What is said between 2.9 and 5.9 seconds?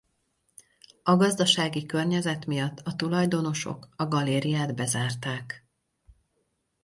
tulajdonosok a Galériát bezárták.